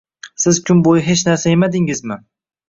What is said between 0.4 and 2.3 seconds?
Siz kun bo'yi hech narsa yemadingizmi?